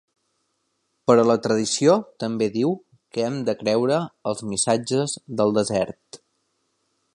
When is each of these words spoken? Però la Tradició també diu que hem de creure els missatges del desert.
Però 1.09 1.25
la 1.31 1.35
Tradició 1.47 1.97
també 2.23 2.47
diu 2.55 2.73
que 3.17 3.27
hem 3.27 3.37
de 3.51 3.55
creure 3.61 4.01
els 4.31 4.43
missatges 4.55 5.17
del 5.43 5.57
desert. 5.61 6.23